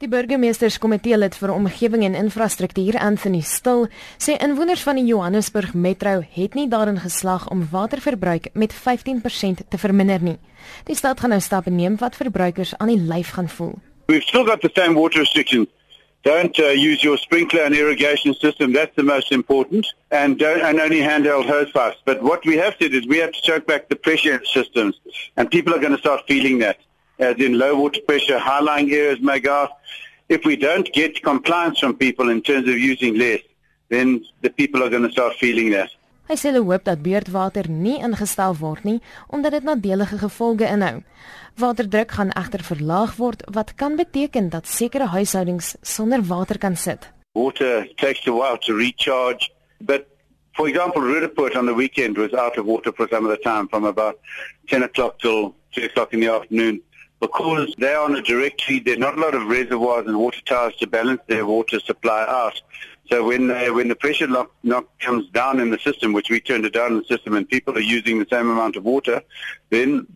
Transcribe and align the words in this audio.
Die 0.00 0.08
burgemeesterskomitee 0.08 1.18
lid 1.18 1.34
vir 1.36 1.50
omgewing 1.52 2.06
en 2.06 2.14
infrastruktuur, 2.16 2.96
Anthony 3.04 3.42
Still, 3.44 3.82
sê 4.16 4.38
inwoners 4.40 4.80
van 4.86 4.96
die 4.96 5.04
Johannesburg 5.04 5.74
Metro 5.76 6.22
het 6.36 6.56
nie 6.56 6.64
daarin 6.72 6.96
geslaag 7.02 7.50
om 7.52 7.66
waterverbruik 7.68 8.48
met 8.54 8.72
15% 8.72 9.60
te 9.68 9.80
verminder 9.82 10.24
nie. 10.24 10.38
Die 10.88 10.96
stad 10.96 11.20
gaan 11.20 11.36
nou 11.36 11.40
stappe 11.44 11.68
neem 11.68 12.00
wat 12.00 12.16
verbruikers 12.16 12.72
aan 12.78 12.94
die 12.94 13.04
lyf 13.12 13.34
gaan 13.36 13.52
voel. 13.52 13.76
We've 14.08 14.24
still 14.24 14.48
got 14.48 14.64
the 14.64 14.72
same 14.72 14.96
water 14.96 15.20
restrictions. 15.20 15.68
Don't 16.24 16.56
uh, 16.58 16.72
use 16.72 17.04
your 17.04 17.18
sprinkler 17.18 17.64
and 17.64 17.76
irrigation 17.76 18.32
system. 18.34 18.72
That's 18.72 18.96
the 18.96 19.04
most 19.04 19.30
important. 19.32 19.84
And 20.08 20.38
don't, 20.38 20.62
and 20.62 20.80
only 20.80 21.02
handheld 21.04 21.44
hose 21.44 21.72
pipes. 21.72 22.00
But 22.06 22.22
what 22.22 22.46
we 22.46 22.56
have 22.56 22.78
to 22.78 22.88
do 22.88 22.96
is 22.96 23.06
we 23.06 23.18
have 23.18 23.32
to 23.32 23.42
choke 23.42 23.66
back 23.66 23.88
the 23.88 23.96
pressure 23.96 24.40
systems. 24.44 24.96
And 25.36 25.50
people 25.50 25.74
are 25.74 25.78
going 25.78 25.92
to 25.92 26.00
start 26.00 26.24
feeling 26.26 26.60
that. 26.60 26.78
As 27.20 27.36
in 27.36 27.58
low 27.58 27.76
water 27.76 28.00
pressure, 28.08 28.38
high-lying 28.38 28.90
areas 28.90 29.20
may 29.20 29.38
go 29.40 29.52
off. 29.62 29.70
If 30.28 30.44
we 30.44 30.56
don't 30.56 30.88
get 30.92 31.22
compliance 31.22 31.78
from 31.80 31.96
people 31.96 32.30
in 32.30 32.40
terms 32.40 32.66
of 32.68 32.76
using 32.78 33.16
less, 33.18 33.42
then 33.88 34.24
the 34.40 34.50
people 34.50 34.82
are 34.82 34.88
going 34.88 35.02
to 35.02 35.12
start 35.12 35.34
feeling 35.36 35.70
that. 35.76 35.90
Hy 36.30 36.36
sê 36.38 36.52
hulle 36.52 36.62
hoop 36.62 36.84
dat 36.86 37.00
beurtwater 37.02 37.66
nie 37.68 37.96
ingestel 38.06 38.54
word 38.60 38.84
nie 38.86 39.00
omdat 39.34 39.56
dit 39.56 39.64
nadelige 39.66 40.20
gevolge 40.20 40.68
inhou. 40.70 41.00
Waterdruk 41.58 42.14
gaan 42.14 42.30
egter 42.38 42.62
verlaag 42.62 43.16
word 43.18 43.42
wat 43.56 43.74
kan 43.74 43.96
beteken 43.98 44.52
dat 44.54 44.70
sekere 44.70 45.10
huishoudings 45.10 45.74
sonder 45.82 46.22
water 46.28 46.58
kan 46.62 46.76
sit. 46.76 47.08
Water 47.34 47.88
takes 47.96 48.26
a 48.30 48.32
while 48.32 48.58
to 48.62 48.78
recharge, 48.78 49.50
but 49.80 50.06
for 50.54 50.68
example, 50.68 51.02
Rudaport 51.02 51.56
on 51.56 51.66
the 51.66 51.74
weekend 51.74 52.16
was 52.16 52.32
out 52.34 52.56
of 52.58 52.66
water 52.66 52.92
for 52.92 53.08
some 53.10 53.24
of 53.26 53.30
the 53.30 53.42
time 53.42 53.66
from 53.68 53.84
about 53.84 54.18
10 54.68 54.82
o'clock 54.82 55.18
till 55.18 55.54
3 55.74 55.84
o'clock 55.86 56.12
in 56.12 56.20
the 56.20 56.28
afternoon. 56.28 56.80
Because 57.20 57.74
they're 57.78 58.00
on 58.00 58.16
a 58.16 58.22
direct 58.22 58.62
feed, 58.62 58.84
there's 58.86 58.98
not 58.98 59.16
a 59.16 59.20
lot 59.20 59.34
of 59.34 59.46
reservoirs 59.46 60.06
and 60.06 60.18
water 60.18 60.40
towers 60.46 60.74
to 60.76 60.86
balance 60.86 61.20
their 61.26 61.44
water 61.46 61.78
supply 61.80 62.24
out. 62.26 62.60
So 63.10 63.26
when 63.26 63.48
they, 63.48 63.70
when 63.70 63.88
the 63.88 63.96
pressure 63.96 64.26
lock, 64.26 64.52
knock 64.62 64.86
comes 65.00 65.28
down 65.30 65.60
in 65.60 65.70
the 65.70 65.78
system, 65.78 66.12
which 66.12 66.30
we 66.30 66.40
turned 66.40 66.64
it 66.64 66.72
down 66.72 66.92
in 66.92 66.98
the 66.98 67.04
system, 67.04 67.34
and 67.34 67.48
people 67.48 67.76
are 67.76 67.80
using 67.80 68.18
the 68.18 68.26
same 68.30 68.48
amount 68.48 68.76
of 68.76 68.84
water, 68.84 69.20
then 69.70 70.06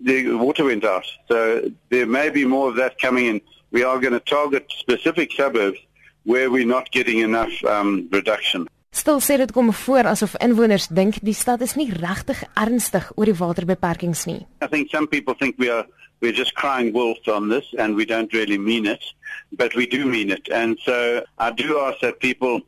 the 0.00 0.32
water 0.34 0.64
went 0.64 0.84
out. 0.84 1.06
So 1.28 1.70
there 1.90 2.06
may 2.06 2.30
be 2.30 2.44
more 2.44 2.68
of 2.68 2.76
that 2.76 2.98
coming 2.98 3.26
in. 3.26 3.40
We 3.70 3.84
are 3.84 3.98
going 3.98 4.12
to 4.12 4.20
target 4.20 4.66
specific 4.76 5.32
suburbs 5.32 5.78
where 6.24 6.50
we're 6.50 6.66
not 6.66 6.90
getting 6.90 7.18
enough 7.20 7.52
um, 7.64 8.08
reduction. 8.12 8.68
Stil 8.92 9.22
sê 9.24 9.38
dit 9.40 9.52
kom 9.56 9.70
voor 9.72 10.04
asof 10.10 10.34
inwoners 10.44 10.90
dink 10.92 11.16
die 11.24 11.32
stad 11.32 11.62
is 11.64 11.78
nie 11.80 11.88
regtig 11.88 12.42
ernstig 12.60 13.06
oor 13.16 13.24
die 13.24 13.38
waterbeperkings 13.38 14.26
nie. 14.28 14.42
I 14.60 14.68
think 14.68 14.90
some 14.92 15.08
people 15.08 15.32
think 15.38 15.56
we 15.56 15.70
are 15.72 15.86
we're 16.22 16.32
just 16.32 16.54
crying 16.54 16.92
wolf 16.92 17.18
on 17.28 17.48
this 17.48 17.66
and 17.78 17.96
we 17.96 18.06
don't 18.06 18.32
really 18.32 18.56
mean 18.56 18.86
it, 18.86 19.04
but 19.52 19.74
we 19.74 19.86
do 19.86 20.06
mean 20.06 20.30
it. 20.30 20.48
And 20.50 20.78
so 20.84 21.24
I 21.36 21.50
do 21.50 21.80
ask 21.80 22.00
that 22.00 22.20
people 22.20 22.60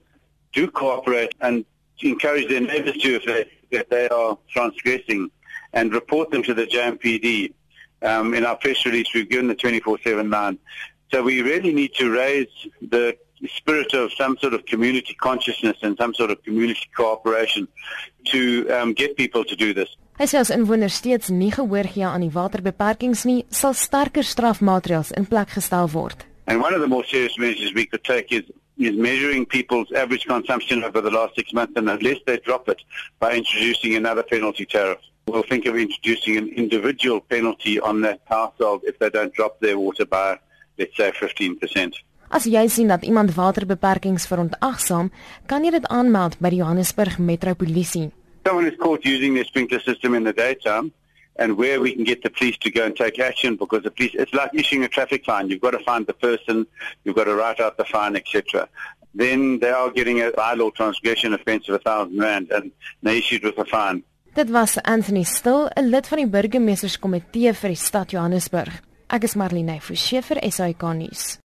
do 0.53 0.69
cooperate 0.71 1.35
and 1.41 1.65
encourage 2.01 2.49
their 2.49 2.61
neighbours 2.61 2.97
to 2.97 3.15
if 3.15 3.25
they, 3.25 3.51
if 3.71 3.89
they 3.89 4.09
are 4.09 4.37
transgressing 4.51 5.31
and 5.73 5.95
report 5.95 6.31
them 6.31 6.43
to 6.43 6.53
the 6.53 6.67
JMPD. 6.67 7.55
Um, 8.03 8.35
in 8.35 8.45
our 8.45 8.57
press 8.57 8.85
release, 8.85 9.07
we've 9.15 9.31
given 9.31 9.47
the 9.47 9.55
24-7 9.55 10.31
line. 10.31 10.59
So 11.11 11.23
we 11.23 11.41
really 11.41 11.73
need 11.73 11.95
to 11.95 12.11
raise 12.11 12.49
the 12.83 13.17
spirit 13.47 13.95
of 13.95 14.13
some 14.13 14.37
sort 14.39 14.53
of 14.53 14.67
community 14.67 15.15
consciousness 15.15 15.77
and 15.83 15.97
some 15.97 16.13
sort 16.13 16.31
of 16.31 16.43
community 16.43 16.87
cooperation 16.95 17.69
to 18.27 18.69
um, 18.71 18.93
get 18.93 19.17
people 19.17 19.45
to 19.45 19.57
do 19.57 19.73
this. 19.73 19.89
Hy 20.15 20.29
sê 20.31 20.39
as 20.39 20.51
inwoners 20.55 21.01
steeds 21.01 21.31
nie 21.35 21.51
gehoor 21.51 21.89
gee 21.91 22.05
aan 22.07 22.23
die 22.23 22.31
waterbeperkings 22.31 23.25
nie, 23.27 23.41
sal 23.51 23.75
sterker 23.75 24.23
strafmaatreëls 24.23 25.11
in 25.19 25.27
plek 25.27 25.57
gestel 25.57 25.91
word. 25.91 26.23
And 26.47 26.63
one 26.63 26.71
of 26.77 26.83
the 26.83 26.87
more 26.87 27.03
serious 27.03 27.35
measures 27.37 27.75
we 27.75 27.87
could 27.87 28.05
take 28.05 28.31
is 28.31 28.47
is 28.79 28.95
measuring 28.95 29.47
people's 29.47 29.91
average 29.93 30.27
consumption 30.27 30.85
over 30.85 31.01
the 31.01 31.11
last 31.11 31.35
six 31.35 31.53
months 31.53 31.75
and 31.77 31.91
unless 31.91 32.19
they 32.27 32.39
drop 32.39 32.69
it 32.69 32.81
by 33.19 33.35
introducing 33.35 33.95
another 33.95 34.23
penalty 34.23 34.67
tariff. 34.67 34.99
We'll 35.27 35.47
think 35.47 35.67
of 35.67 35.77
introducing 35.77 36.37
an 36.37 36.49
individual 36.49 37.21
penalty 37.21 37.81
on 37.81 38.03
that 38.03 38.21
household 38.27 38.83
if 38.85 38.99
they 38.99 39.11
don't 39.11 39.33
drop 39.35 39.61
their 39.61 39.79
water 39.79 40.05
by, 40.07 40.39
let's 40.79 40.97
say, 40.97 41.11
15%. 41.11 42.03
As 42.31 42.47
jy 42.47 42.67
sien 42.67 42.91
dat 42.91 43.07
iemand 43.07 43.35
waterbeperkings 43.35 44.27
verontagsaam, 44.27 45.11
kan 45.47 45.65
jy 45.65 45.71
dit 45.79 45.87
aanmeld 45.87 46.39
by 46.43 46.51
die 46.51 46.63
Johannesburg 46.63 47.19
Metropolisie 47.19 48.11
someone 48.47 48.67
is 48.67 48.79
caught 48.79 49.05
using 49.05 49.35
their 49.35 49.45
sprinkler 49.45 49.81
system 49.81 50.15
in 50.15 50.25
the 50.25 50.33
daytime 50.33 50.93
and 51.37 51.57
where 51.57 51.81
we 51.81 51.95
can 51.95 52.05
get 52.05 52.23
the 52.23 52.31
police 52.31 52.57
to 52.59 52.71
go 52.71 52.85
and 52.85 52.97
take 52.97 53.19
action 53.19 53.57
because 53.57 53.83
the 53.83 53.91
police, 53.91 54.13
it's 54.15 54.33
like 54.35 54.51
issuing 54.55 54.85
a 54.85 54.89
traffic 54.89 55.25
fine. 55.25 55.49
You've 55.49 55.61
got 55.61 55.73
to 55.73 55.81
find 55.81 56.07
the 56.07 56.13
person, 56.13 56.67
you've 57.05 57.17
got 57.17 57.25
to 57.25 57.35
write 57.35 57.61
out 57.61 57.77
the 57.77 57.85
fine, 57.85 58.17
etc. 58.17 58.69
Then 59.15 59.59
they 59.59 59.71
are 59.71 59.91
getting 59.91 60.21
a 60.21 60.31
bylaw 60.31 60.75
transgression 60.75 61.35
offence 61.35 61.69
of 61.69 61.75
a 61.75 61.79
thousand 61.79 62.19
rand 62.19 62.51
and 62.51 62.71
they 63.03 63.19
issued 63.19 63.43
with 63.43 63.59
a 63.59 63.65
fine. 63.65 64.05
Dit 64.35 64.51
was 64.51 64.79
Anthony 64.79 65.25
Still, 65.25 65.71
'n 65.77 65.91
lid 65.91 66.07
van 66.09 66.19
die 66.19 66.27
burgemeesterskomitee 66.27 67.55
vir 67.55 67.69
die 67.71 67.77
stad 67.79 68.11
Johannesburg. 68.11 68.83
Ek 69.09 69.23
is 69.23 69.35
Marlene 69.35 69.81
Forsie 69.81 70.23
vir 70.23 70.43
SAK 70.51 70.83
nuus. 70.99 71.39